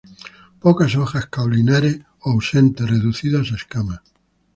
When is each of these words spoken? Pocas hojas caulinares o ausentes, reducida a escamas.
Pocas 0.63 0.95
hojas 0.95 1.25
caulinares 1.35 1.99
o 1.99 2.03
ausentes, 2.31 2.89
reducida 2.93 3.37
a 3.41 3.57
escamas. 3.59 4.01